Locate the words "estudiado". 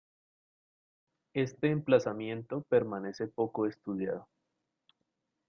3.67-4.27